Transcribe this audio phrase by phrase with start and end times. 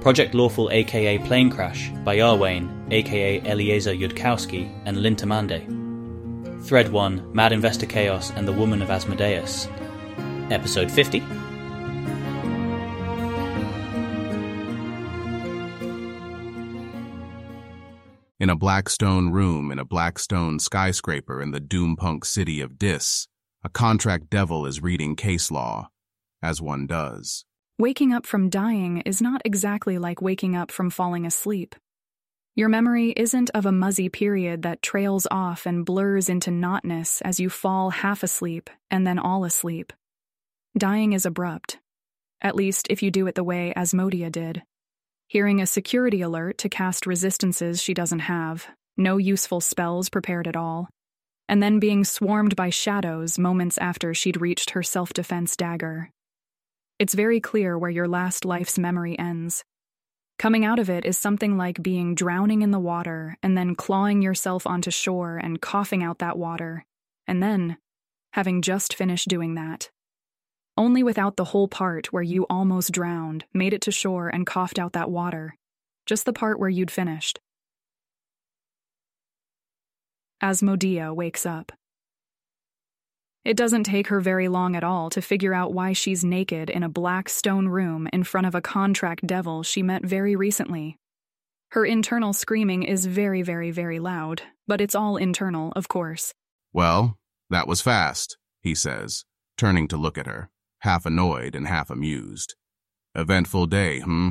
[0.00, 5.64] Project Lawful aka Planecrash by Iarwain aka Eliezer Yudkowsky and Lintamande.
[6.64, 9.66] Thread 1 Mad Investor Chaos and the Woman of Asmodeus.
[10.50, 11.18] Episode 50.
[18.38, 22.78] In a black stone room in a black stone skyscraper in the doompunk city of
[22.78, 23.26] Dis,
[23.64, 25.88] a contract devil is reading case law,
[26.40, 27.44] as one does.
[27.80, 31.76] Waking up from dying is not exactly like waking up from falling asleep.
[32.56, 37.38] Your memory isn't of a muzzy period that trails off and blurs into notness as
[37.38, 39.92] you fall half asleep and then all asleep.
[40.76, 41.78] Dying is abrupt,
[42.42, 44.64] at least if you do it the way Asmodia did.
[45.28, 48.66] Hearing a security alert to cast resistances she doesn't have,
[48.96, 50.88] no useful spells prepared at all,
[51.48, 56.10] and then being swarmed by shadows moments after she'd reached her self defense dagger.
[56.98, 59.64] It's very clear where your last life's memory ends.
[60.36, 64.20] Coming out of it is something like being drowning in the water and then clawing
[64.20, 66.84] yourself onto shore and coughing out that water,
[67.26, 67.76] and then
[68.32, 69.90] having just finished doing that.
[70.76, 74.78] Only without the whole part where you almost drowned, made it to shore, and coughed
[74.78, 75.56] out that water.
[76.06, 77.40] Just the part where you'd finished.
[80.42, 81.72] Asmodia wakes up.
[83.44, 86.82] It doesn't take her very long at all to figure out why she's naked in
[86.82, 90.98] a black stone room in front of a contract devil she met very recently.
[91.70, 96.32] Her internal screaming is very, very, very loud, but it's all internal, of course.
[96.72, 97.18] Well,
[97.50, 99.24] that was fast, he says,
[99.56, 102.54] turning to look at her, half annoyed and half amused.
[103.14, 104.30] Eventful day, hmm?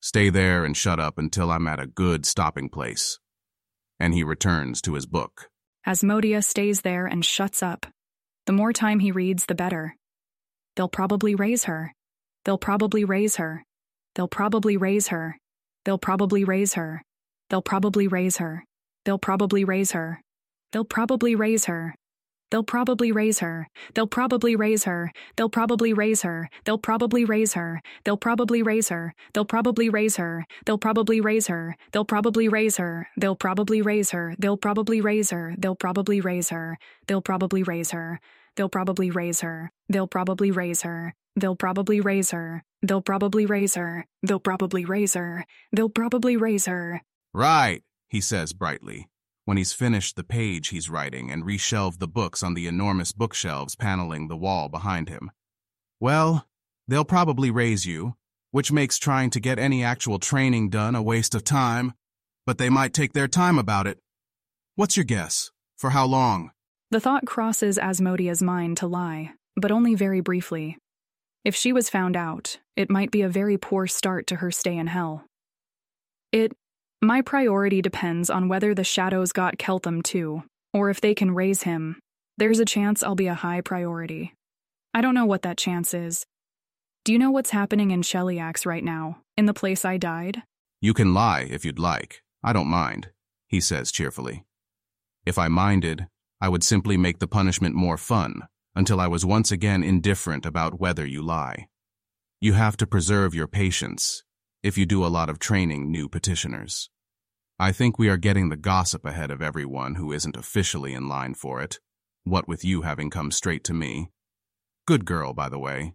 [0.00, 3.18] Stay there and shut up until I'm at a good stopping place.
[3.98, 5.48] And he returns to his book.
[5.86, 7.86] Asmodia stays there and shuts up.
[8.46, 9.96] The more time he reads, the better.
[10.76, 11.92] They'll probably raise her.
[12.44, 13.64] They'll probably raise her.
[14.14, 15.36] They'll probably raise her.
[15.84, 17.02] They'll probably raise her.
[17.48, 18.64] They'll probably raise her.
[19.06, 20.20] They'll probably raise her.
[20.72, 21.94] They'll probably raise her.
[22.50, 23.68] They'll probably raise her.
[23.94, 25.18] They'll probably raise her.
[25.36, 26.50] They'll probably raise her.
[26.64, 27.80] They'll probably raise her.
[28.04, 29.10] They'll probably raise her.
[29.32, 30.46] They'll probably raise her.
[30.68, 31.66] They'll probably raise her.
[31.96, 33.06] They'll probably raise her.
[33.16, 34.36] They'll probably raise her.
[34.38, 35.54] They'll probably raise her.
[35.58, 36.78] They'll probably raise her.
[37.06, 38.20] They'll probably raise her.
[38.56, 39.70] They'll probably raise her.
[39.88, 41.14] They'll probably raise her.
[41.36, 42.62] They'll probably raise her.
[42.82, 44.06] They'll probably raise her.
[44.22, 45.46] They'll probably raise her.
[45.72, 47.02] They'll probably raise her.
[47.32, 49.08] Right, he says brightly
[49.44, 53.76] when he's finished the page he's writing and reshelved the books on the enormous bookshelves
[53.76, 55.30] paneling the wall behind him.
[56.00, 56.46] Well,
[56.88, 58.16] they'll probably raise you,
[58.50, 61.92] which makes trying to get any actual training done a waste of time,
[62.46, 63.98] but they might take their time about it.
[64.76, 65.50] What's your guess?
[65.76, 66.50] For how long?
[66.94, 70.78] The thought crosses Asmodia's mind to lie, but only very briefly.
[71.44, 74.76] If she was found out, it might be a very poor start to her stay
[74.78, 75.24] in hell.
[76.30, 76.52] It
[77.02, 81.64] my priority depends on whether the shadows got Keltham too, or if they can raise
[81.64, 81.98] him.
[82.38, 84.32] There's a chance I'll be a high priority.
[84.94, 86.24] I don't know what that chance is.
[87.04, 90.44] Do you know what's happening in Cheliax right now, in the place I died?
[90.80, 92.22] You can lie if you'd like.
[92.44, 93.08] I don't mind,
[93.48, 94.44] he says cheerfully.
[95.26, 96.06] If I minded,
[96.44, 98.42] I would simply make the punishment more fun,
[98.74, 101.68] until I was once again indifferent about whether you lie.
[102.38, 104.24] You have to preserve your patience
[104.62, 106.90] if you do a lot of training new petitioners.
[107.58, 111.32] I think we are getting the gossip ahead of everyone who isn't officially in line
[111.32, 111.80] for it,
[112.24, 114.10] what with you having come straight to me.
[114.86, 115.94] Good girl, by the way.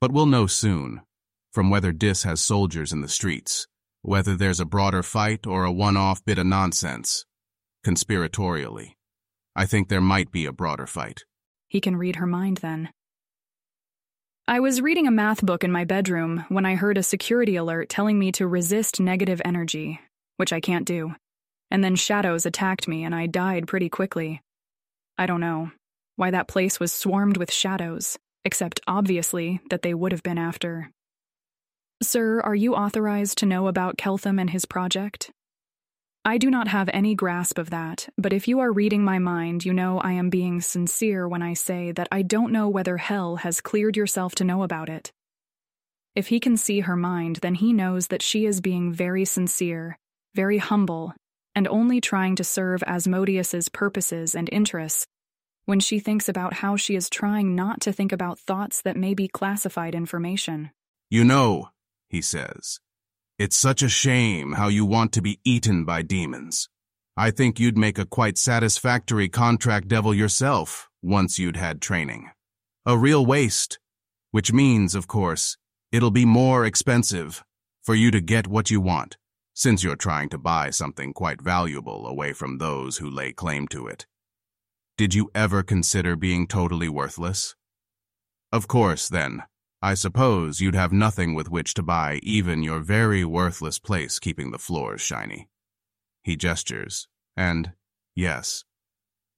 [0.00, 1.00] But we'll know soon,
[1.52, 3.66] from whether Dis has soldiers in the streets,
[4.02, 7.26] whether there's a broader fight or a one-off bit of nonsense.
[7.84, 8.92] Conspiratorially.
[9.60, 11.24] I think there might be a broader fight.
[11.68, 12.88] He can read her mind then.
[14.48, 17.88] I was reading a math book in my bedroom when I heard a security alert
[17.88, 20.00] telling me to resist negative energy
[20.40, 21.14] which I can't do.
[21.70, 24.40] And then shadows attacked me and I died pretty quickly.
[25.18, 25.70] I don't know
[26.16, 30.90] why that place was swarmed with shadows, except obviously that they would have been after.
[32.02, 35.30] Sir, are you authorized to know about Keltham and his project?
[36.24, 39.64] I do not have any grasp of that, but if you are reading my mind,
[39.64, 43.36] you know I am being sincere when I say that I don't know whether Hell
[43.36, 45.12] has cleared yourself to know about it.
[46.14, 49.96] If he can see her mind, then he knows that she is being very sincere
[50.34, 51.14] very humble,
[51.54, 55.06] and only trying to serve Asmodeus's purposes and interests,
[55.64, 59.14] when she thinks about how she is trying not to think about thoughts that may
[59.14, 60.70] be classified information.
[61.08, 61.70] You know,
[62.08, 62.80] he says,
[63.40, 66.68] it's such a shame how you want to be eaten by demons.
[67.16, 72.28] I think you'd make a quite satisfactory contract devil yourself once you'd had training.
[72.84, 73.78] A real waste,
[74.30, 75.56] which means, of course,
[75.90, 77.42] it'll be more expensive
[77.80, 79.16] For you to get what you want,
[79.54, 83.86] since you're trying to buy something quite valuable away from those who lay claim to
[83.86, 84.06] it.
[84.98, 87.56] Did you ever consider being totally worthless?
[88.52, 89.44] Of course, then,
[89.82, 94.50] I suppose you'd have nothing with which to buy even your very worthless place keeping
[94.50, 95.48] the floors shiny.
[96.22, 97.72] He gestures, and,
[98.14, 98.64] yes,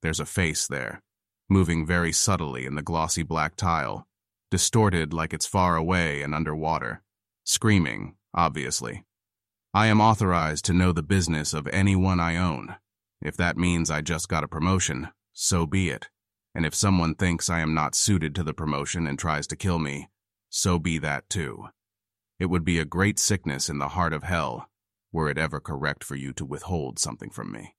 [0.02, 1.00] there's a face there,
[1.48, 4.08] moving very subtly in the glossy black tile,
[4.50, 7.02] distorted like it's far away and underwater,
[7.44, 9.04] screaming, obviously.
[9.72, 12.74] I am authorized to know the business of anyone I own.
[13.22, 16.08] If that means I just got a promotion, so be it.
[16.52, 19.78] And if someone thinks I am not suited to the promotion and tries to kill
[19.78, 20.08] me,
[20.54, 21.68] so be that too.
[22.38, 24.68] It would be a great sickness in the heart of hell
[25.10, 27.74] were it ever correct for you to withhold something from me.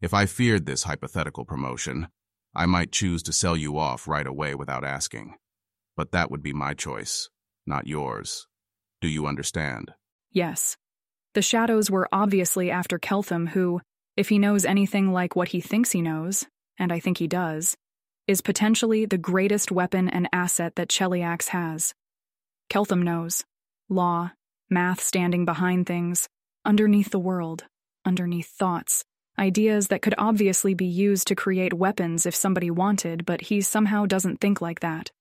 [0.00, 2.06] If I feared this hypothetical promotion,
[2.54, 5.34] I might choose to sell you off right away without asking.
[5.96, 7.28] But that would be my choice,
[7.66, 8.46] not yours.
[9.00, 9.92] Do you understand?
[10.30, 10.76] Yes.
[11.34, 13.80] The shadows were obviously after Keltham, who,
[14.16, 16.46] if he knows anything like what he thinks he knows,
[16.78, 17.76] and I think he does,
[18.26, 21.94] is potentially the greatest weapon and asset that Cheliax has.
[22.68, 23.44] Keltham knows.
[23.88, 24.32] Law,
[24.68, 26.28] math standing behind things,
[26.64, 27.64] underneath the world,
[28.04, 29.04] underneath thoughts,
[29.38, 34.06] ideas that could obviously be used to create weapons if somebody wanted, but he somehow
[34.06, 35.12] doesn't think like that.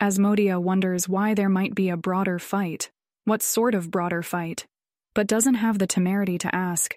[0.00, 2.90] Asmodia wonders why there might be a broader fight,
[3.26, 4.66] what sort of broader fight,
[5.14, 6.96] but doesn't have the temerity to ask.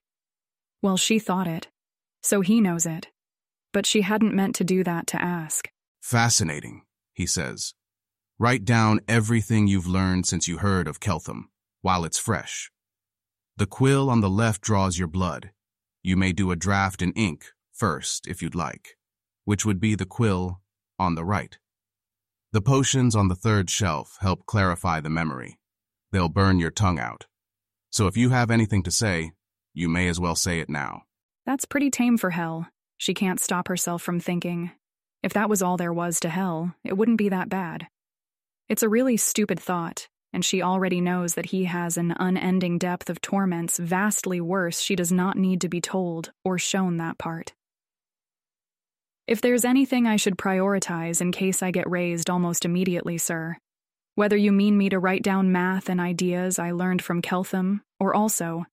[0.82, 1.68] Well, she thought it,
[2.24, 3.13] so he knows it
[3.74, 5.70] but she hadn't meant to do that to ask.
[6.02, 6.84] Fascinating,
[7.14, 7.74] he says.
[8.40, 11.46] Write down everything you've learned since you heard of Keltham,
[11.82, 12.72] while it's fresh.
[13.58, 15.52] The quill on the left draws your blood.
[16.02, 18.98] You may do a draft in ink first, if you'd like,
[19.46, 20.62] which would be the quill
[20.98, 21.58] on the right.
[22.52, 25.60] The potions on the third shelf help clarify the memory.
[26.12, 27.26] They'll burn your tongue out.
[27.92, 29.32] So if you have anything to say,
[29.74, 31.04] you may as well say it now.
[31.46, 32.68] That's pretty tame for hell.
[32.98, 34.72] She can't stop herself from thinking.
[35.22, 37.88] If that was all there was to hell, it wouldn't be that bad.
[38.70, 43.10] It's a really stupid thought, and she already knows that he has an unending depth
[43.10, 47.54] of torments vastly worse she does not need to be told or shown that part.
[49.28, 53.58] If there's anything I should prioritize in case I get raised almost immediately, sir,
[54.16, 58.14] whether you mean me to write down math and ideas I learned from Keltham, or
[58.14, 58.66] also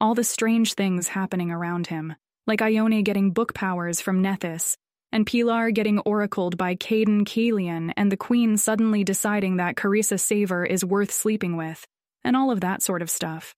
[0.00, 2.14] all the strange things happening around him,
[2.46, 4.76] like Ione getting book powers from Nethys,
[5.12, 10.68] and Pilar getting oracled by Cayden Cailean, and the Queen suddenly deciding that Carissa Sevar
[10.68, 11.84] is worth sleeping with,
[12.24, 13.54] and all of that sort of stuff.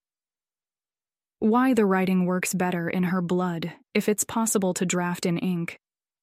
[1.38, 5.76] Why the writing works better in her blood, if it's possible to draft in ink.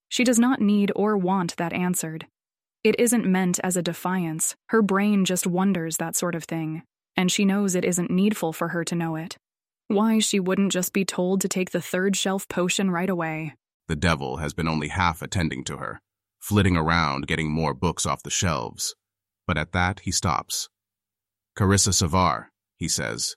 [0.07, 2.25] She does not need or want that answered.
[2.83, 6.83] It isn't meant as a defiance, her brain just wonders that sort of thing,
[7.17, 9.37] and she knows it isn't needful for her to know it.
[9.91, 13.55] Why she wouldn't just be told to take the third shelf potion right away.
[13.87, 15.99] The devil has been only half attending to her,
[16.39, 18.93] flitting around getting more books off the shelves.
[19.47, 20.69] But at that, he stops.
[21.57, 23.35] Carissa Sevar, he says.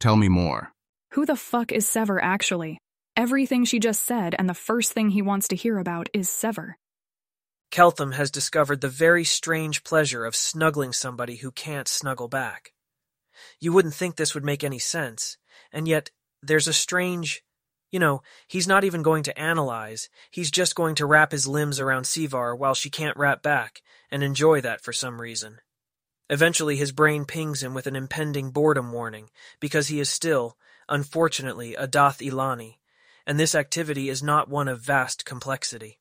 [0.00, 0.72] Tell me more.
[1.10, 2.78] Who the fuck is Sevar actually?
[3.14, 6.76] Everything she just said, and the first thing he wants to hear about is Sevar.
[7.70, 12.72] Keltham has discovered the very strange pleasure of snuggling somebody who can't snuggle back.
[13.60, 15.36] You wouldn't think this would make any sense,
[15.74, 16.10] and yet,
[16.42, 17.42] there's a strange.
[17.90, 20.08] You know, he's not even going to analyze.
[20.30, 24.22] He's just going to wrap his limbs around Sevar while she can't wrap back, and
[24.22, 25.58] enjoy that for some reason.
[26.30, 29.28] Eventually, his brain pings him with an impending boredom warning,
[29.60, 30.56] because he is still,
[30.88, 32.78] unfortunately, a Dath Ilani,
[33.26, 36.00] and this activity is not one of vast complexity.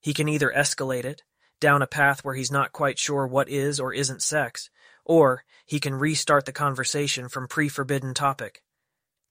[0.00, 1.22] He can either escalate it,
[1.60, 4.70] down a path where he's not quite sure what is or isn't sex,
[5.04, 8.62] or he can restart the conversation from pre forbidden topic.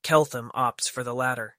[0.04, 1.56] Keltham opts for the latter.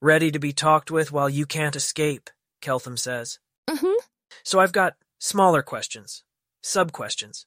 [0.00, 2.30] Ready to be talked with while you can't escape,
[2.62, 3.38] Keltham says.
[3.68, 3.98] Mm-hmm.
[4.44, 6.22] So I've got smaller questions,
[6.62, 7.46] sub questions.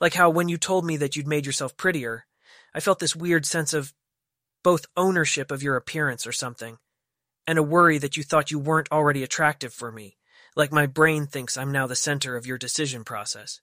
[0.00, 2.26] Like how when you told me that you'd made yourself prettier,
[2.74, 3.94] I felt this weird sense of
[4.62, 6.76] both ownership of your appearance or something,
[7.46, 10.18] and a worry that you thought you weren't already attractive for me,
[10.54, 13.60] like my brain thinks I'm now the center of your decision process.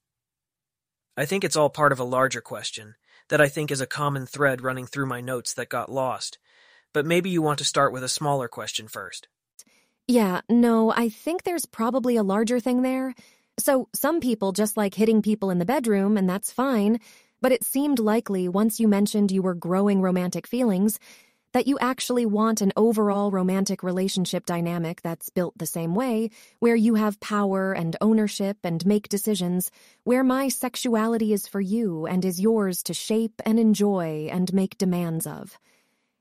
[1.15, 2.95] I think it's all part of a larger question,
[3.29, 6.37] that I think is a common thread running through my notes that got lost.
[6.93, 9.27] But maybe you want to start with a smaller question first.
[10.07, 13.15] Yeah, no, I think there's probably a larger thing there.
[13.57, 16.99] So, some people just like hitting people in the bedroom, and that's fine.
[17.41, 20.99] But it seemed likely once you mentioned you were growing romantic feelings
[21.55, 26.75] that you actually want an overall romantic relationship dynamic that's built the same way, where
[26.75, 29.71] you have power and ownership and make decisions,
[30.03, 34.77] where my sexuality is for you and is yours to shape and enjoy and make
[34.77, 35.57] demands of.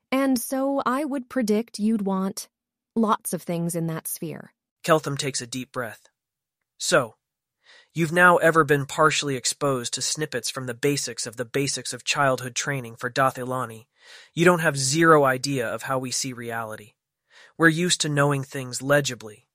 [0.09, 2.47] And so I would predict you'd want
[2.95, 4.53] lots of things in that sphere.
[4.85, 6.07] Keltham takes a deep breath.
[6.77, 7.15] So,
[7.93, 12.05] you've now ever been partially exposed to snippets from the basics of the basics of
[12.05, 13.87] childhood training for Dathilani.
[14.33, 16.93] You don't have zero idea of how we see reality.
[17.57, 19.47] We're used to knowing things legibly,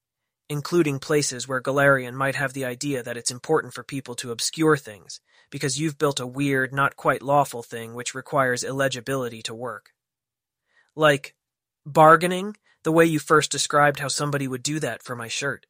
[0.48, 4.76] including places where Golarion might have the idea that it's important for people to obscure
[4.76, 9.90] things, because you've built a weird, not quite lawful thing which requires illegibility to work.
[10.96, 11.34] Like,
[11.86, 15.66] bargaining, the way you first described how somebody would do that for my shirt.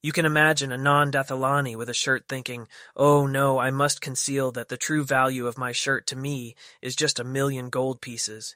[0.00, 4.68] You can imagine a non-Dathilani with a shirt thinking, oh no, I must conceal that
[4.68, 8.54] the true value of my shirt to me is just a million gold pieces.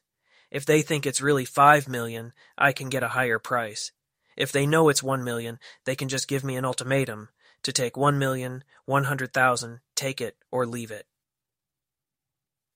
[0.53, 3.91] If they think it's really five million, I can get a higher price.
[4.37, 7.31] If they know it's one million, they can just give me an ultimatum
[7.65, 11.07] to take one million, one hundred thousand, take it or leave it.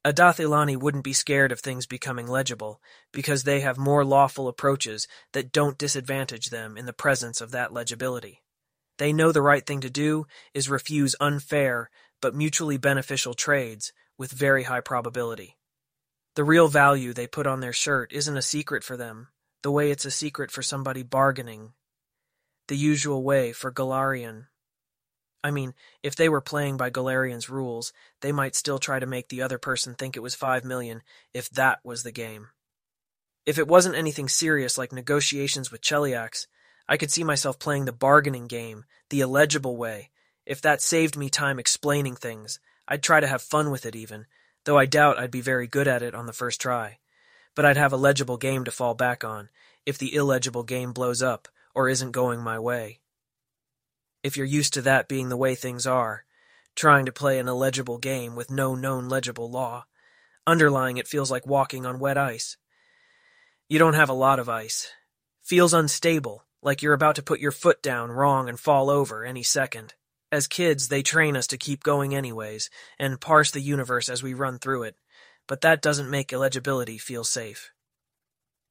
[0.05, 2.81] A Dathilani wouldn't be scared of things becoming legible,
[3.13, 7.73] because they have more lawful approaches that don't disadvantage them in the presence of that
[7.73, 8.43] legibility.
[8.99, 14.33] They know the right thing to do is refuse unfair but mutually beneficial trades with
[14.33, 15.57] very high probability.
[16.35, 19.29] The real value they put on their shirt isn't a secret for them,
[19.63, 21.73] the way it's a secret for somebody bargaining.
[22.69, 24.47] The usual way for Golarion.
[25.45, 29.29] I mean, if they were playing by Golarion's rules, they might still try to make
[29.29, 32.49] the other person think it was five million, if that was the game.
[33.45, 36.49] If it wasn't anything serious like negotiations with Cheliax,
[36.89, 40.11] I could see myself playing the bargaining game, the illegible way.
[40.45, 44.27] If that saved me time explaining things, I'd try to have fun with it even,
[44.65, 46.99] though I doubt I'd be very good at it on the first try.
[47.55, 49.49] But I'd have a legible game to fall back on,
[49.85, 53.01] if the illegible game blows up, or isn't going my way
[54.27, 56.25] if you're used to that being the way things are,
[56.75, 59.87] trying to play an illegible game with no known legible law.
[60.49, 62.57] Underlying it feels like walking on wet ice.
[63.69, 64.91] You don't have a lot of ice.
[65.45, 69.43] Feels unstable, like you're about to put your foot down wrong and fall over any
[69.43, 69.95] second.
[70.33, 74.35] As kids, they train us to keep going anyways, and parse the universe as we
[74.35, 74.97] run through it,
[75.47, 77.71] but that doesn't make illegibility feel safe.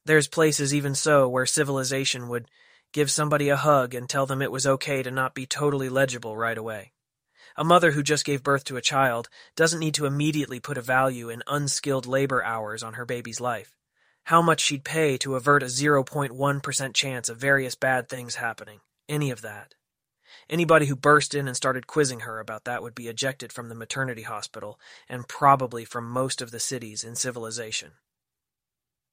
[0.05, 2.49] There's places even so where civilization would
[2.91, 6.37] give somebody a hug and tell them it was okay to not be totally legible
[6.37, 6.93] right away.
[7.57, 10.81] A mother who just gave birth to a child doesn't need to immediately put a
[10.81, 13.75] value in unskilled labor hours on her baby's life.
[14.25, 18.81] How much she'd pay to avert a 0.1% chance of various bad things happening.
[19.07, 19.75] Any of that.
[20.49, 23.75] Anybody who burst in and started quizzing her about that would be ejected from the
[23.75, 27.91] maternity hospital and probably from most of the cities in civilization.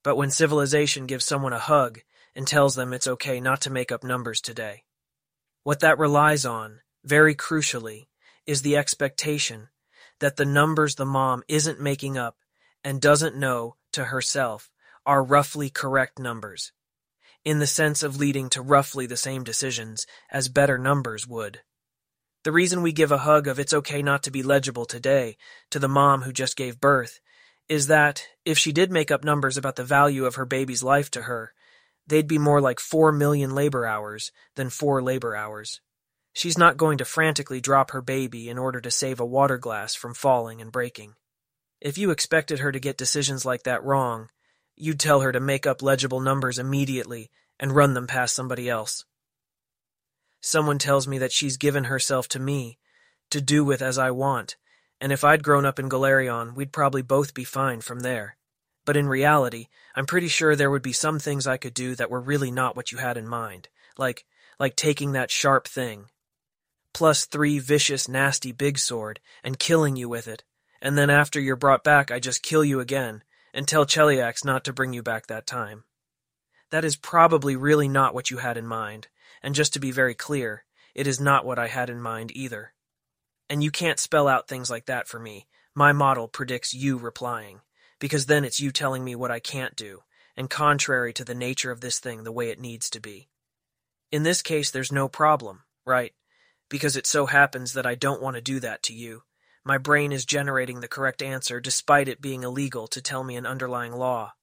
[0.02, 2.00] But when civilization gives someone a hug,
[2.34, 4.84] and tells them it's okay not to make up numbers today.
[5.62, 8.06] What that relies on, very crucially,
[8.46, 9.68] is the expectation
[10.18, 12.36] that the numbers the mom isn't making up
[12.82, 14.71] and doesn't know to herself
[15.06, 16.72] are roughly correct numbers,
[17.44, 21.60] in the sense of leading to roughly the same decisions as better numbers would.
[22.44, 25.36] The reason we give a hug of it's okay not to be legible today
[25.70, 27.20] to the mom who just gave birth
[27.68, 31.10] is that if she did make up numbers about the value of her baby's life
[31.12, 31.54] to her,
[32.06, 35.80] They'd be more like four million labor hours than four labor hours.
[36.32, 39.94] She's not going to frantically drop her baby in order to save a water glass
[39.94, 41.14] from falling and breaking.
[41.80, 44.30] If you expected her to get decisions like that wrong,
[44.82, 49.04] you'd tell her to make up legible numbers immediately and run them past somebody else.
[50.40, 52.78] Someone tells me that she's given herself to me,
[53.30, 54.56] to do with as I want,
[55.00, 58.36] and if I'd grown up in Golarion, we'd probably both be fine from there.
[58.84, 62.10] But in reality, I'm pretty sure there would be some things I could do that
[62.10, 63.68] were really not what you had in mind.
[63.96, 64.24] Like,
[64.58, 66.06] like taking that sharp thing.
[66.92, 70.42] Plus three vicious, nasty big sword, and killing you with it.
[70.80, 73.22] And then after you're brought back, I just kill you again,
[73.52, 75.84] and tell Cheliax not to bring you back that time.
[76.70, 79.08] That is probably really not what you had in mind,
[79.42, 82.72] and just to be very clear, it is not what I had in mind either.
[83.48, 85.46] And you can't spell out things like that for me.
[85.74, 87.60] My model predicts you replying
[88.02, 90.02] because then it's you telling me what I can't do,
[90.36, 93.28] and contrary to the nature of this thing the way it needs to be.
[94.10, 96.12] In this case, there's no problem, right?
[96.68, 99.22] Because it so happens that I don't want to do that to you.
[99.64, 103.46] My brain is generating the correct answer despite it being illegal to tell me an
[103.46, 104.34] underlying law.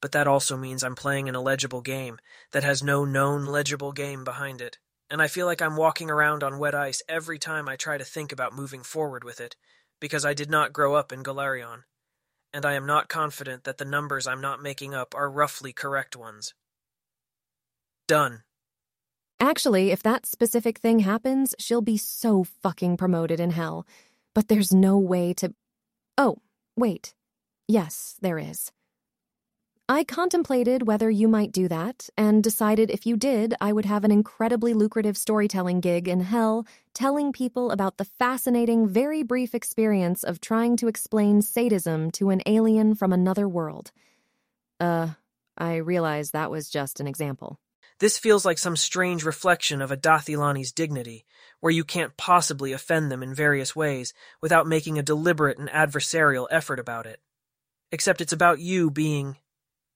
[0.00, 2.18] But that also means I'm playing an illegible game
[2.52, 4.78] that has no known legible game behind it,
[5.10, 8.04] and I feel like I'm walking around on wet ice every time I try to
[8.04, 9.56] think about moving forward with it,
[10.00, 11.82] because I did not grow up in Golarion.
[12.52, 16.16] and I am not confident that the numbers I'm not making up are roughly correct
[16.16, 16.54] ones.
[18.06, 18.42] Done.
[19.40, 23.86] Actually, if that specific thing happens, she'll be so fucking promoted in hell.
[24.38, 25.52] But there's no way to.
[26.16, 26.36] Oh,
[26.76, 27.12] wait.
[27.66, 28.70] Yes, there is.
[29.88, 34.04] I contemplated whether you might do that, and decided if you did, I would have
[34.04, 40.22] an incredibly lucrative storytelling gig in hell, telling people about the fascinating, very brief experience
[40.22, 43.90] of trying to explain sadism to an alien from another world.
[44.78, 45.08] Uh,
[45.56, 47.58] I realize that was just an example.
[47.98, 51.26] This feels like some strange reflection of a Dathilani's dignity,
[51.60, 56.46] where you can't possibly offend them in various ways without making a deliberate and adversarial
[56.50, 57.20] effort about it.
[57.90, 59.36] Except it's about you being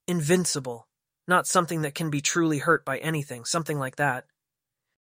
[0.08, 0.88] invincible,
[1.28, 4.24] not something that can be truly hurt by anything, something like that.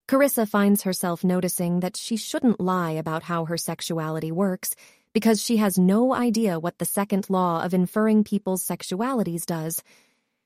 [0.08, 4.74] Carissa finds herself noticing that she shouldn't lie about how her sexuality works
[5.14, 9.82] because she has no idea what the second law of inferring people's sexualities does.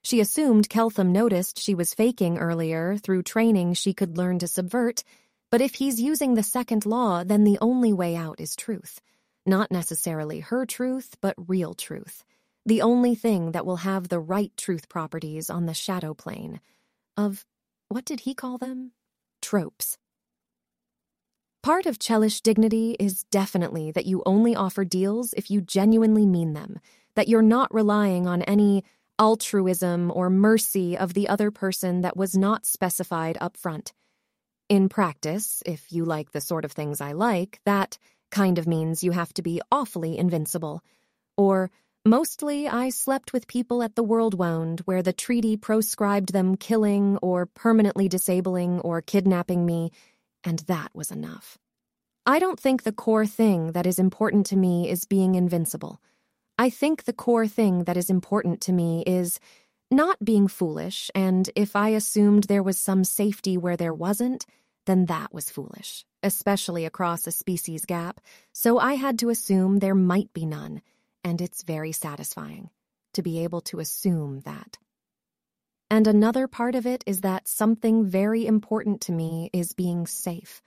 [0.03, 5.03] She assumed Keltham noticed she was faking earlier through training she could learn to subvert,
[5.51, 9.01] but if he's using the second law, then the only way out is truth.
[9.45, 12.25] Not necessarily her truth, but real truth
[12.67, 16.61] the only thing that will have the right truth properties on the shadow plane
[17.17, 17.47] of,
[17.89, 18.91] what did he call them?
[19.41, 19.97] Tropes.
[21.63, 26.55] Part of Chelish dignity is definitely that you only offer deals if you genuinely mean
[26.55, 26.81] them,
[27.15, 28.85] that you're not relying on any
[29.19, 33.93] altruism or mercy of the other person that was not specified up front.
[34.69, 37.99] In practice, if you like the sort of things I like, that
[38.31, 40.83] kind of means you have to be awfully invincible.
[41.37, 41.71] Or,
[42.07, 47.17] Mostly, I slept with people at the World Wound, where the treaty proscribed them killing
[47.21, 49.91] or permanently disabling or kidnapping me,
[50.45, 51.59] and that was enough.
[52.25, 56.01] I don't think the core thing that is important to me is being invincible.
[56.57, 59.41] I think the core thing that is important to me is
[59.91, 64.47] not being foolish, and if I assumed there was some safety where there wasn't,
[64.87, 68.21] then that was foolish, especially across a species gap,
[68.53, 70.83] so I had to assume there might be none
[71.25, 72.71] and it's very satisfying
[73.13, 74.79] to be able to assume that.
[75.91, 80.63] And another part of it is that something very important to me is being safe.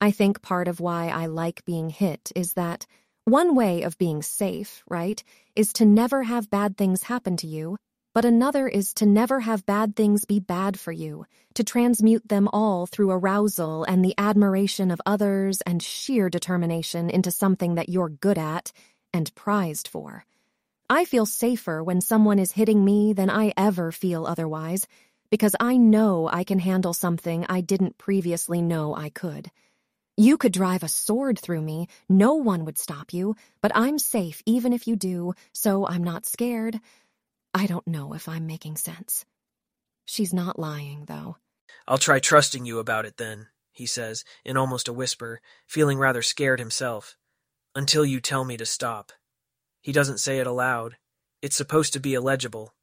[0.00, 2.86] I think part of why I like being hit is that
[3.24, 5.22] one way of being safe, right,
[5.54, 7.76] is to never have bad things happen to you,
[8.14, 12.48] but another is to never have bad things be bad for you, to transmute them
[12.52, 18.08] all through arousal and the admiration of others and sheer determination into something that you're
[18.08, 18.72] good at
[19.12, 20.24] and prized for.
[20.88, 24.86] I feel safer when someone is hitting me than I ever feel otherwise,
[25.30, 29.50] because I know I can handle something I didn't previously know I could.
[30.16, 34.40] You could drive a sword through me, no one would stop you, but I'm safe
[34.46, 36.78] even if you do, so I'm not scared.
[37.54, 39.24] I don't know if I'm making sense.
[40.04, 41.36] She's not lying, though.
[41.86, 46.20] I'll try trusting you about it then, he says, in almost a whisper, feeling rather
[46.20, 47.16] scared himself.
[47.74, 49.12] Until you tell me to stop.
[49.80, 50.96] He doesn't say it aloud.
[51.42, 52.74] It's supposed to be illegible.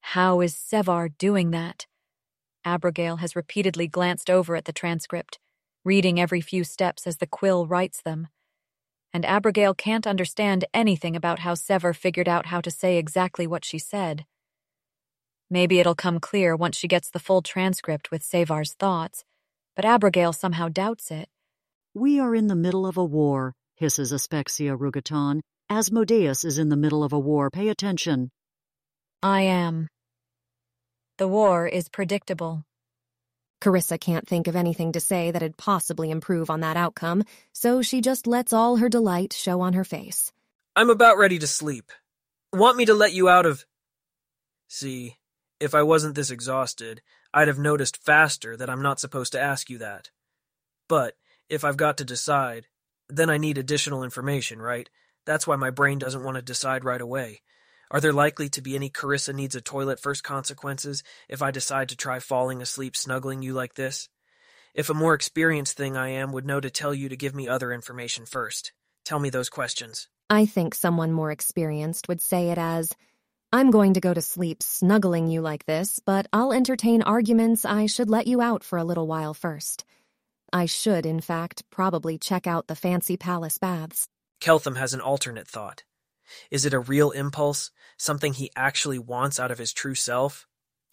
[0.00, 1.86] How is Sevar doing that?
[2.64, 5.38] Abigail has repeatedly glanced over at the transcript,
[5.82, 8.28] reading every few steps as the quill writes them.
[9.12, 13.64] And Abigail can't understand anything about how Sevar figured out how to say exactly what
[13.64, 14.24] she said.
[15.50, 19.24] Maybe it'll come clear once she gets the full transcript with Sevar's thoughts,
[19.74, 21.28] but Abigail somehow doubts it.
[21.92, 25.40] We are in the middle of a war, hisses Aspexia Rugatonn.
[25.68, 27.50] Asmodeus is in the middle of a war.
[27.50, 28.30] Pay attention.
[29.22, 29.88] I am.
[31.18, 32.64] The war is predictable.
[33.60, 38.00] Carissa can't think of anything to say that'd possibly improve on that outcome, so she
[38.00, 40.32] just lets all her delight show on her face.
[40.74, 41.92] I'm about ready to sleep.
[42.52, 43.64] Want me to let you out of.
[44.68, 45.18] See,
[45.60, 47.02] if I wasn't this exhausted,
[47.34, 50.10] I'd have noticed faster that I'm not supposed to ask you that.
[50.88, 51.14] But
[51.48, 52.66] if I've got to decide,
[53.08, 54.88] then I need additional information, right?
[55.26, 57.42] That's why my brain doesn't want to decide right away.
[57.92, 61.88] Are there likely to be any Carissa needs a toilet first consequences if I decide
[61.88, 64.08] to try falling asleep snuggling you like this?
[64.74, 67.48] If a more experienced thing I am would know to tell you to give me
[67.48, 68.72] other information first.
[69.04, 70.06] Tell me those questions.
[70.28, 72.94] I think someone more experienced would say it as,
[73.52, 77.86] I'm going to go to sleep snuggling you like this, but I'll entertain arguments I
[77.86, 79.84] should let you out for a little while first.
[80.52, 84.06] I should, in fact, probably check out the fancy palace baths.
[84.40, 85.82] Keltham has an alternate thought.
[86.50, 90.46] Is it a real impulse, something he actually wants out of his true self?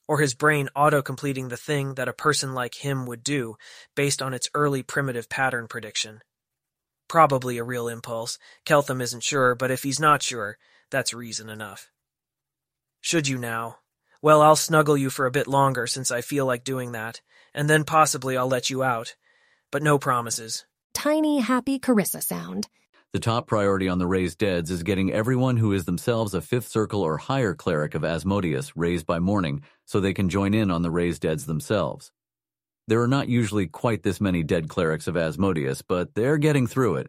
[0.07, 3.57] Or his brain auto-completing the thing that a person like him would do,
[3.95, 6.21] based on its early primitive pattern prediction?
[7.09, 8.37] Probably a real impulse.
[8.65, 10.57] Keltham isn't sure, but if he's not sure,
[10.89, 11.91] That's reason enough.
[13.01, 13.79] Should you now?
[14.21, 17.21] Well, I'll snuggle you for a bit longer since I feel like doing that,
[17.53, 19.15] and then possibly I'll let you out.
[19.71, 20.65] But no promises.
[20.93, 22.67] Tiny, happy Carissa sound.
[23.13, 26.67] The top priority on the raised deads is getting everyone who is themselves a fifth
[26.67, 30.81] circle or higher cleric of Asmodeus raised by morning so they can join in on
[30.81, 32.11] the raised deads themselves.
[32.85, 36.95] There are not usually quite this many dead clerics of Asmodeus, but they're getting through
[36.95, 37.07] it.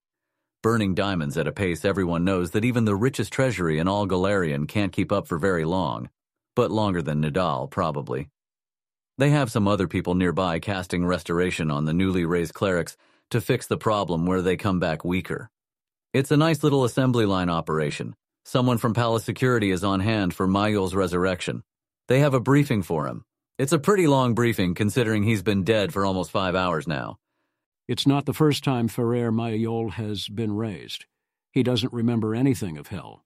[0.62, 4.68] Burning diamonds at a pace everyone knows that even the richest treasury in all Golarion
[4.68, 6.10] can't keep up for very long,
[6.54, 8.28] but longer than Nidal, probably.
[9.18, 12.96] They have some other people nearby casting restoration on the newly raised clerics
[13.30, 15.50] to fix the problem where they come back weaker.
[16.14, 18.14] It's a nice little assembly line operation.
[18.46, 21.62] Someone from Palace Security is on hand for Maillol's resurrection.
[22.06, 23.26] They have a briefing for him.
[23.58, 27.18] It's a pretty long briefing considering he's been dead for almost five hours now.
[27.86, 31.04] It's not the first time Ferrer Maillol has been raised.
[31.52, 33.22] He doesn't remember anything of hell.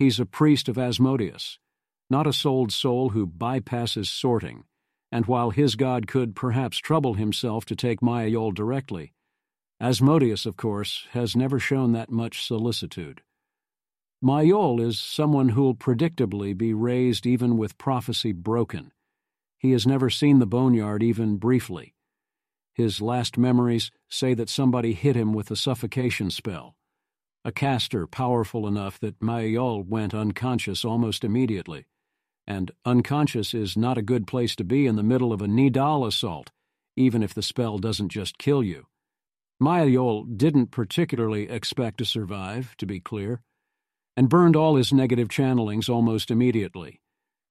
[0.00, 1.60] He's a priest of Asmodeus,
[2.10, 4.64] not a souled soul who bypasses sorting,
[5.12, 9.12] and while his god could perhaps trouble himself to take Maillol directly,
[9.80, 13.22] Asmodeus, of course, has never shown that much solicitude.
[14.24, 18.92] Maillol is someone who'll predictably be raised even with prophecy broken.
[19.58, 21.94] He has never seen the boneyard even briefly.
[22.72, 26.76] His last memories say that somebody hit him with a suffocation spell,
[27.44, 31.86] a caster powerful enough that Maillol went unconscious almost immediately.
[32.46, 36.06] And unconscious is not a good place to be in the middle of a Nidal
[36.06, 36.50] assault,
[36.96, 38.86] even if the spell doesn't just kill you.
[39.60, 43.40] Maillol didn't particularly expect to survive, to be clear,
[44.16, 47.00] and burned all his negative channelings almost immediately.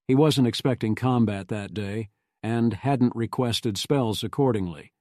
[0.08, 2.10] He wasn't expecting combat that day,
[2.44, 4.94] and hadn't requested spells accordingly.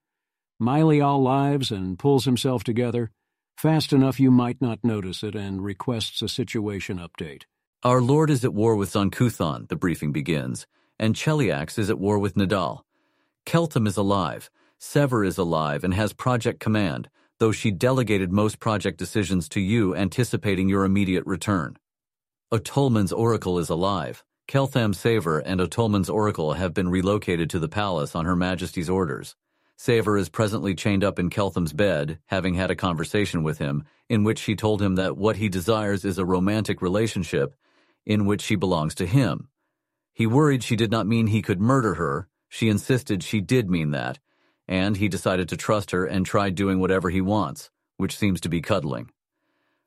[0.60, 3.10] Maillol lives and pulls himself together,
[3.58, 7.42] fast enough you might not notice it, and requests a situation update.
[7.82, 10.66] Our lord is at war with Zon-Kuthon, the briefing begins,
[10.98, 12.80] and Cheliax is at war with Nidal.
[13.44, 14.48] Keltham is alive,
[14.84, 19.96] Sevar is alive and has project command, though she delegated most project decisions to you
[19.96, 21.78] anticipating your immediate return.
[22.52, 24.22] Otolman's Oracle is alive.
[24.46, 29.34] Keltham Sevar and Otolman's Oracle have been relocated to the palace on Her Majesty's orders.
[29.76, 34.22] Sevar is presently chained up in Keltham's bed, having had a conversation with him, in
[34.22, 37.56] which she told him that what he desires is a romantic relationship
[38.04, 39.48] in which she belongs to him.
[40.12, 42.28] He worried she did not mean he could murder her.
[42.50, 44.20] She insisted she did mean that,
[44.68, 48.48] and he decided to trust her and try doing whatever he wants, which seems to
[48.48, 49.10] be cuddling.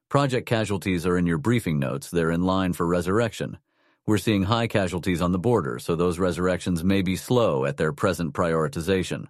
[0.10, 2.10] Project casualties are in your briefing notes.
[2.10, 3.58] They're in line for resurrection.
[4.06, 7.92] We're seeing high casualties on the border, so those resurrections may be slow at their
[7.92, 9.28] present prioritization.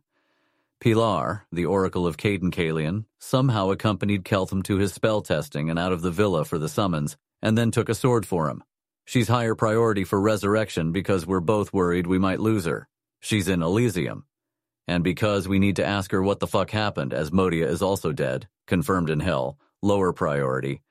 [0.80, 5.92] Pilar, the Oracle of Cayden Cailean, somehow accompanied Keltham to his spell testing and out
[5.92, 8.64] of the villa for the summons, and then took a sword for him.
[9.04, 12.88] She's higher priority for resurrection because we're both worried we might lose her.
[13.20, 14.26] She's in Elysium,
[14.88, 18.48] and because we need to ask her what the fuck happened, Asmodia is also dead,
[18.66, 20.82] confirmed in hell, lower priority.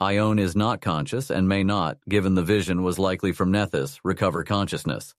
[0.00, 4.44] Ione is not conscious and may not, given the vision was likely from Nethys, recover
[4.44, 5.14] consciousness.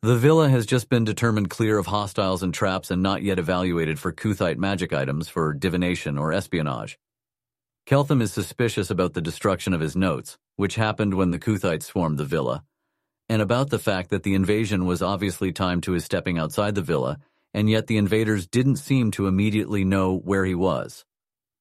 [0.00, 3.98] The villa has just been determined clear of hostiles and traps and not yet evaluated
[3.98, 6.98] for Kuthite magic items for divination or espionage.
[7.86, 12.18] Keltham is suspicious about the destruction of his notes, which happened when the Kuthites swarmed
[12.18, 12.64] the villa,
[13.28, 16.82] and about the fact that the invasion was obviously timed to his stepping outside the
[16.82, 17.18] villa
[17.54, 21.04] and yet the invaders didn't seem to immediately know where he was.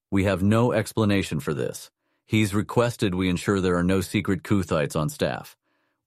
[0.09, 1.89] We have no explanation for this.
[2.25, 5.57] He's requested we ensure there are no secret Kuthites on staff.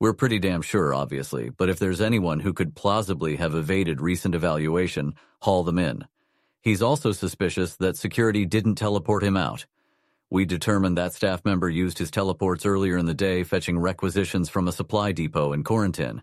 [0.01, 4.35] We're pretty damn sure, obviously, but if there's anyone who could plausibly have evaded recent
[4.35, 6.07] evaluation, haul them in.
[6.63, 9.67] He's also suspicious that security didn't teleport him out.
[10.31, 14.67] We determined that staff member used his teleports earlier in the day fetching requisitions from
[14.67, 16.23] a supply depot in Corentyn,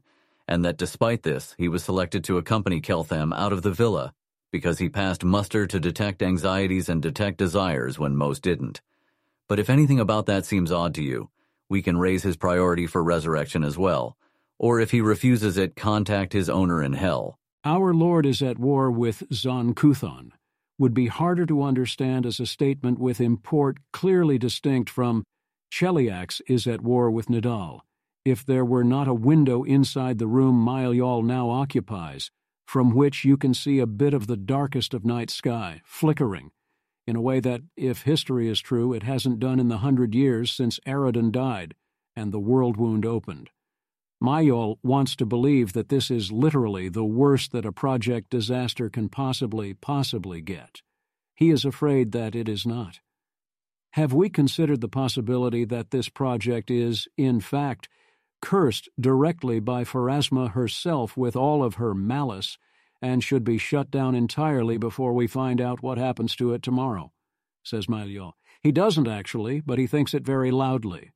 [0.51, 4.13] and that despite this, he was selected to accompany Keltham out of the villa
[4.51, 8.81] because he passed muster to detect anxieties and detect desires when most didn't.
[9.47, 11.29] But if anything about that seems odd to you,
[11.69, 14.17] we can raise his priority for resurrection as well,
[14.59, 17.39] or if he refuses it, contact his owner in hell.
[17.63, 20.31] Our Lord is at war with Zon-Kuthon
[20.77, 25.23] would be harder to understand as a statement with import clearly distinct from
[25.71, 27.83] Cheliax is at war with Nidal
[28.23, 32.31] if there were not a window inside the room Maillol now occupies,
[32.65, 36.51] from which you can see a bit of the darkest of night sky, flickering,
[37.07, 40.51] in a way that, if history is true, it hasn't done in the hundred years
[40.51, 41.75] since Aroden died
[42.15, 43.49] and the world wound opened.
[44.21, 49.10] Maillol wants to believe that this is literally the worst that a project disaster can
[49.10, 50.81] possibly, possibly get.
[51.34, 52.99] He is afraid that it is not.
[53.93, 57.89] Have we considered the possibility that this project is, in fact,
[58.41, 62.58] cursed directly by Pharasma herself with all of her malice,
[63.01, 67.12] and should be shut down entirely before we find out what happens to it tomorrow?
[67.63, 68.34] says Maillol.
[68.62, 71.12] He doesn't actually, but he thinks it very loudly.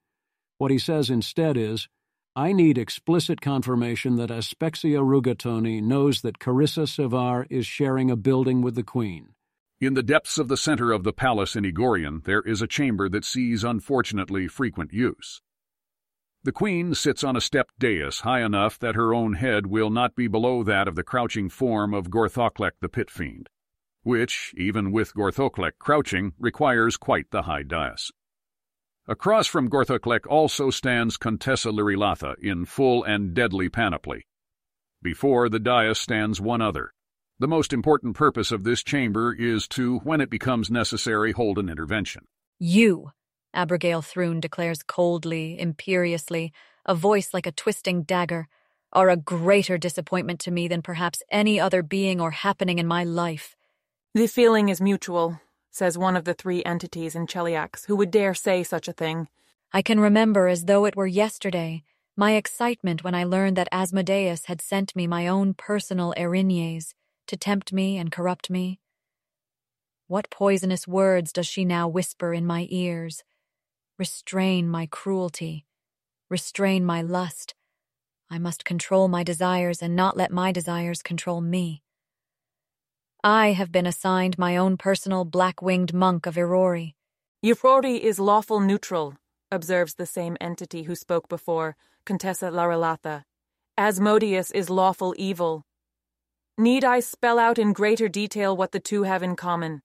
[0.58, 1.88] What he says instead is,
[2.36, 8.62] I need explicit confirmation that Aspexia Rugatoni knows that Carissa Sevar is sharing a building
[8.62, 9.30] with the Queen.
[9.80, 13.08] In the depths of the center of the palace in Egorian, there is a chamber
[13.10, 15.42] that sees unfortunately frequent use.
[16.46, 20.16] The queen sits on a stepped dais high enough that her own head will not
[20.16, 23.50] be below that of the crouching form of Gorthoklek the pit fiend,
[24.04, 28.12] which, even with Gorthoklek crouching, requires quite the high dais.
[29.08, 34.28] Across from Gorthoklek also stands Contessa Lyrilatha in full and deadly panoply.
[35.02, 36.94] Before the dais stands one other,
[37.40, 41.70] the most important purpose of this chamber is to, when it becomes necessary, hold an
[41.70, 42.28] intervention.
[42.60, 43.14] You,
[43.56, 46.54] Abigail Thrune declares coldly, imperiously,
[46.86, 48.48] a voice like a twisting dagger,
[48.94, 53.04] are a greater disappointment to me than perhaps any other being or happening in my
[53.04, 53.56] life.
[54.14, 55.42] The feeling is mutual,
[55.72, 59.28] says one of the three entities in Cheliax who would dare say such a thing.
[59.74, 61.84] I can remember as though it were yesterday
[62.18, 66.94] my excitement when I learned that Asmodeus had sent me my own personal Erinyes
[67.28, 68.80] to tempt me and corrupt me?
[70.08, 73.24] What poisonous words does she now whisper in my ears?
[73.98, 75.66] Restrain my cruelty.
[76.30, 77.56] Restrain my lust.
[78.30, 81.82] I must control my desires and not let my desires control me.
[83.24, 86.94] I have been assigned my own personal black-winged monk of Irori.
[87.44, 89.16] Euphori is lawful neutral,
[89.52, 93.24] observes the same entity who spoke before, Contessa Lyrilatha.
[93.78, 95.66] Asmodeus is lawful evil,
[96.58, 99.82] Need I spell out in greater detail what the two have in common?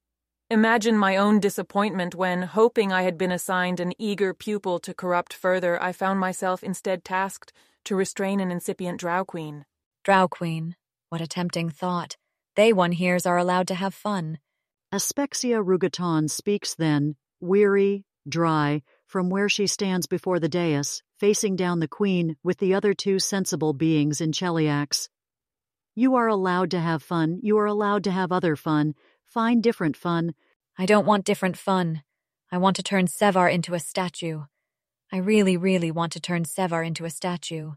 [0.53, 5.33] Imagine my own disappointment when, hoping I had been assigned an eager pupil to corrupt
[5.33, 7.53] further, I found myself instead tasked
[7.85, 9.65] to restrain an incipient drow queen.
[10.03, 10.75] Drow queen.
[11.09, 12.17] What a tempting thought.
[12.57, 14.41] They, one hears, are allowed to have fun.
[14.93, 21.79] Aspexia Rugatonn speaks then, weary, dry, from where she stands before the dais, facing down
[21.79, 25.09] the queen with the other two sensible beings in Cheliax.
[25.95, 27.39] You are allowed to have fun.
[27.43, 28.95] You are allowed to have other fun.
[29.31, 30.35] Find different fun.
[30.77, 32.03] I don't want different fun.
[32.51, 34.43] I want to turn Sevar into a statue.
[35.13, 37.75] I really, really want to turn Sevar into a statue.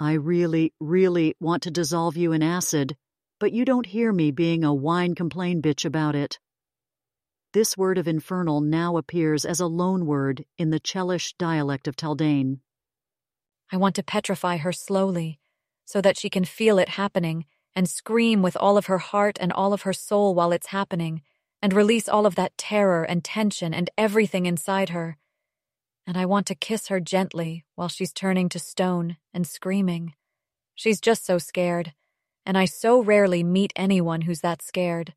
[0.00, 2.96] I really, really want to dissolve you in acid,
[3.38, 6.40] but you don't hear me being a whine complain bitch about it.
[7.52, 11.94] This word of infernal now appears as a loan word in the Chelish dialect of
[11.94, 12.58] Taldane.
[13.70, 15.38] I want to petrify her slowly,
[15.84, 17.44] so that she can feel it happening
[17.78, 21.22] and scream with all of her heart and all of her soul while it's happening,
[21.62, 25.16] and release all of that terror and tension and everything inside her.
[26.04, 30.14] And I want to kiss her gently while she's turning to stone and screaming.
[30.74, 31.92] She's just so scared,
[32.44, 35.14] and I so rarely meet anyone who's that scared.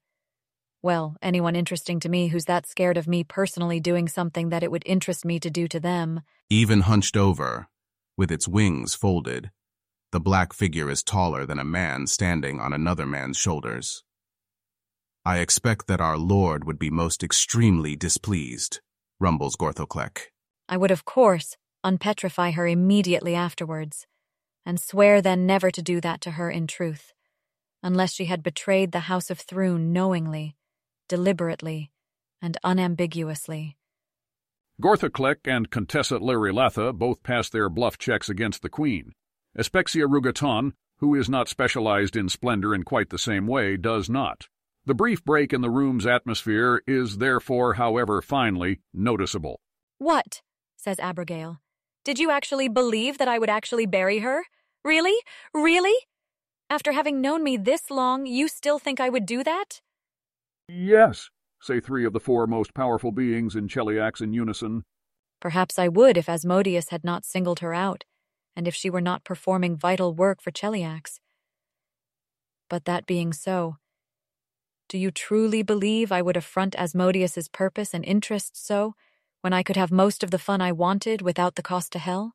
[0.84, 4.69] Well, anyone interesting to me who's that scared of me personally doing something that it
[4.69, 6.21] would interest me to do to them.
[6.52, 7.69] Even hunched over,
[8.15, 9.50] with its wings folded,
[10.12, 14.04] the black figure is taller than a man standing on another man's shoulders.
[15.24, 18.82] I expect that our Lord would be most extremely displeased,
[19.19, 20.32] rumbles Gorthoklek.
[20.67, 24.08] I would, of course, unpetrify her immediately afterwards,
[24.65, 27.13] and swear then never to do that to her in truth,
[27.84, 30.56] unless she had betrayed the House of Thrune knowingly,
[31.08, 31.91] deliberately,
[32.41, 33.78] and unambiguously.
[34.82, 39.13] Gorthoklek and Contessa Lyrilatha both passed their bluff checks against the Queen,
[39.57, 44.47] Aspexia Rugatonn, who is not specialized in splendor in quite the same way, does not.
[44.85, 49.59] The brief break in the room's atmosphere is therefore, however finely, noticeable.
[49.97, 50.41] What?
[50.77, 51.59] says Abigail.
[52.05, 54.43] Did you actually believe that I would actually bury her?
[54.85, 55.15] Really?
[55.53, 55.95] Really?
[56.69, 59.81] After having known me this long, you still think I would do that?
[60.67, 61.29] Yes,
[61.61, 64.83] say three of the four most powerful beings in Cheliax in unison.
[65.41, 68.05] Perhaps I would if Asmodeus had not singled her out
[68.55, 71.19] and if she were not performing vital work for Cheliax.
[72.69, 73.77] But that being so,
[74.91, 78.93] do you truly believe I would affront Asmodeus's purpose and interests so,
[79.39, 82.33] when I could have most of the fun I wanted without the cost to hell?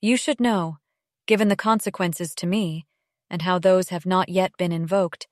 [0.00, 0.78] You should know,
[1.26, 2.86] given the consequences to me,
[3.28, 5.26] and how those have not yet been invoked,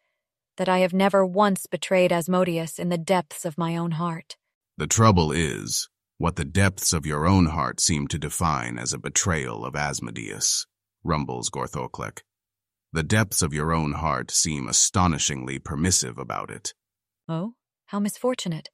[0.56, 4.36] that I have never once betrayed Asmodeus in the depths of my own heart.
[4.78, 5.89] The trouble is,
[6.20, 10.66] what the depths of your own heart seem to define as a betrayal of Asmodeus,
[11.02, 12.20] rumbles Gorthoklek.
[12.92, 16.74] The depths of your own heart seem astonishingly permissive about it.
[17.26, 17.54] Oh,
[17.86, 18.68] how misfortunate.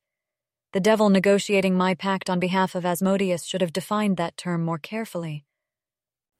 [0.72, 4.78] The devil negotiating my pact on behalf of Asmodeus should have defined that term more
[4.78, 5.44] carefully.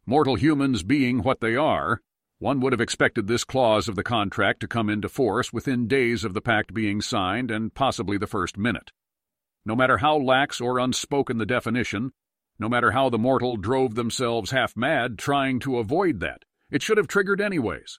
[0.07, 2.01] Mortal humans being what they are,
[2.41, 6.25] one would have expected this clause of the contract to come into force within days
[6.25, 8.91] of the pact being signed and possibly the first minute.
[9.67, 12.13] No matter how lax or unspoken the definition,
[12.57, 16.99] no matter how the mortal drove themselves half mad trying to avoid that, it should
[16.99, 17.99] have triggered anyways.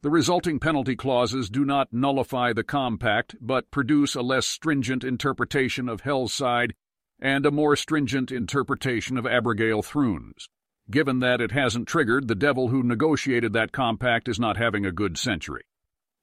[0.00, 5.90] The resulting penalty clauses do not nullify the compact, but produce a less stringent interpretation
[5.90, 6.74] of Hell's side
[7.20, 10.48] and a more stringent interpretation of Abigail Thrune's.
[10.90, 14.92] Given that it hasn't triggered, the devil who negotiated that compact is not having a
[14.92, 15.64] good century.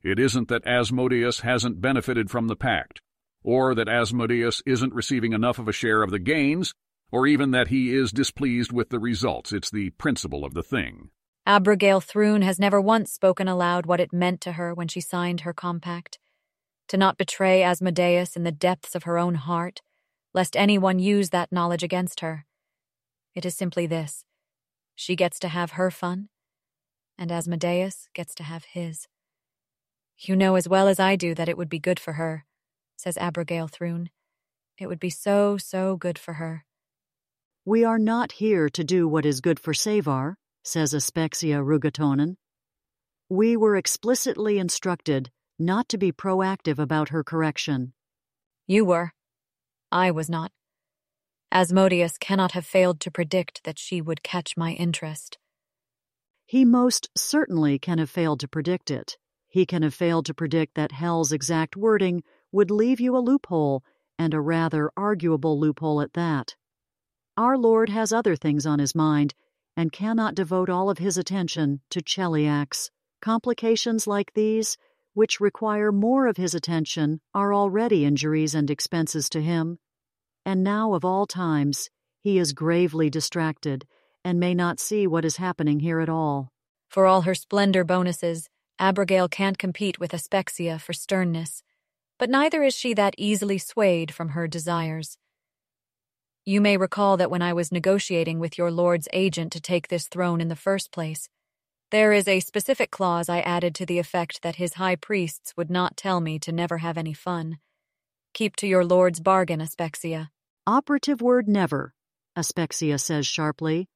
[0.02, 3.02] It isn't that Asmodeus hasn't benefited from the pact,
[3.46, 6.74] or that Asmodeus isn't receiving enough of a share of the gains,
[7.12, 9.54] or even that he is displeased with the results.
[9.54, 11.12] It's the principle of the thing.
[11.46, 15.42] Abigail Thrune has never once spoken aloud what it meant to her when she signed
[15.42, 16.18] her compact.
[16.88, 19.82] To not betray Asmodeus in the depths of her own heart,
[20.34, 22.46] lest anyone use that knowledge against her.
[23.36, 24.26] It is simply this
[24.96, 26.30] she gets to have her fun,
[27.18, 29.08] and Asmodeus gets to have his.
[30.18, 32.46] You know as well as I do that it would be good for her,
[32.98, 34.10] says Abigail Thrune.
[34.78, 36.66] It would be so, so good for her.
[37.64, 42.36] We are not here to do what is good for Sevar, says Aspexia Rugatonn.
[43.30, 47.94] We were explicitly instructed not to be proactive about her correction.
[48.68, 49.14] You were.
[49.92, 50.52] I was not.
[51.52, 55.38] Asmodeus cannot have failed to predict that she would catch my interest.
[56.46, 59.18] He most certainly can have failed to predict it.
[59.48, 62.24] He can have failed to predict that Hell's exact wording
[62.56, 63.84] would leave you a loophole,
[64.18, 66.56] and a rather arguable loophole at that.
[67.38, 69.34] Our Lord has other things on his mind
[69.78, 72.90] and cannot devote all of his attention to Cheliax.
[73.22, 74.78] Complications like these,
[75.14, 79.80] which require more of his attention, are already injuries and expenses to him
[80.46, 81.90] and now of all times
[82.22, 83.86] he is gravely distracted
[84.24, 86.52] and may not see what is happening here at all.
[86.88, 88.48] For all her splendor bonuses,
[88.80, 91.64] Abigail can't compete with Aspexia for sternness,
[92.18, 95.18] but neither is she that easily swayed from her desires.
[96.46, 100.08] You may recall that when I was negotiating with your lord's agent to take this
[100.08, 101.28] throne in the first place,
[101.92, 105.70] there is a specific clause I added to the effect that his high priests would
[105.70, 107.58] not tell me to never have any fun.
[108.34, 110.30] Keep to your lord's bargain, Aspexia.
[110.68, 111.94] Operative word never,
[112.38, 113.88] Aspexia says sharply.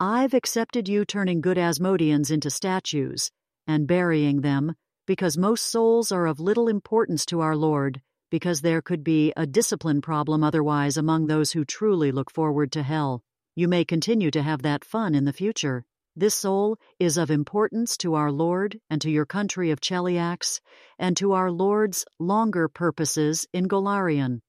[0.00, 3.30] I've accepted you turning good Asmodeans into statues
[3.66, 4.74] and burying them
[5.08, 9.46] because most souls are of little importance to our Lord, because there could be a
[9.46, 13.22] discipline problem otherwise among those who truly look forward to hell.
[13.56, 15.86] You may continue to have that fun in the future.
[16.14, 20.60] This soul is of importance to our Lord and to your country of Cheliax,
[20.98, 24.40] and to our Lord's longer purposes in Golarion.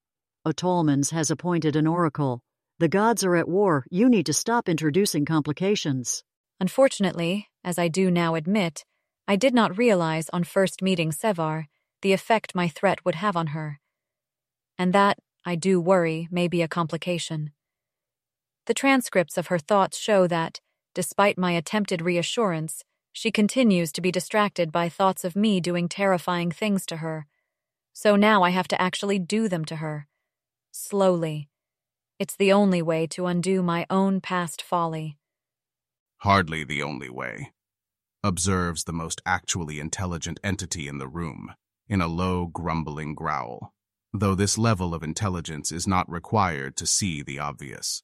[0.45, 2.41] Otolmens has appointed an oracle.
[2.80, 3.86] The gods are at war.
[3.89, 6.22] You need to stop introducing complications.
[6.60, 8.84] Unfortunately, as I do now admit,
[9.29, 11.67] I did not realize on first meeting Sevar
[12.01, 13.79] the effect my threat would have on her.
[14.75, 17.51] And that, I do worry, may be a complication.
[18.65, 20.61] The transcripts of her thoughts show that,
[20.95, 26.51] despite my attempted reassurance, she continues to be distracted by thoughts of me doing terrifying
[26.51, 27.27] things to her.
[27.93, 30.07] So now I have to actually do them to her
[30.71, 31.49] slowly.
[32.17, 35.19] It's the only way to undo my own past folly.
[36.17, 37.51] Hardly the only way,
[38.23, 41.53] observes the most actually intelligent entity in the room,
[41.88, 43.73] in a low, grumbling growl,
[44.13, 48.03] though this level of intelligence is not required to see the obvious.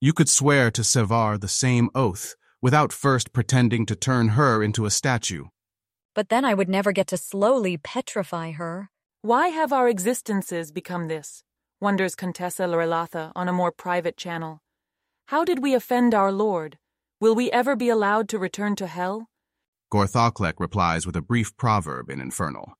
[0.00, 4.86] You could swear to Sevar the same oath without first pretending to turn her into
[4.86, 5.44] a statue.
[6.14, 8.90] But then I would never get to slowly petrify her.
[9.22, 11.42] Why have our existences become this?
[11.80, 14.60] wonders Contessa Lorelatha on a more private channel.
[15.26, 16.78] How did we offend our Lord?
[17.20, 19.28] Will we ever be allowed to return to hell?
[19.92, 22.74] Gorthoklek replies with a brief proverb in Infernal.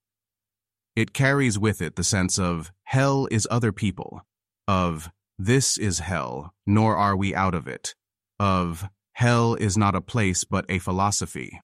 [0.94, 4.24] It carries with it the sense of hell is other people,
[4.68, 7.96] of this is hell, nor are we out of it,
[8.38, 11.61] of hell is not a place but a philosophy.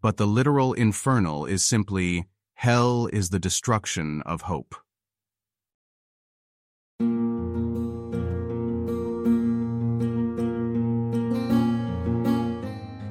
[0.00, 4.76] But the literal infernal is simply hell is the destruction of hope.